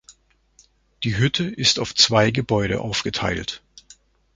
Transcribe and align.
Die 1.03 1.15
Hütte 1.17 1.43
ist 1.47 1.77
auf 1.77 1.93
zwei 1.93 2.31
Gebäude 2.31 2.81
aufgeteilt. 2.81 3.61